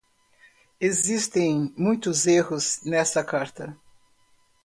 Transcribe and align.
Existem 0.79 1.71
muitos 1.77 2.25
erros 2.25 2.79
nessa 2.83 3.23
carta. 3.23 3.77